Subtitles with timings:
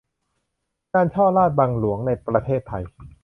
[0.93, 2.83] การฉ้อราษฎร์บังหลวงในประเทศไทย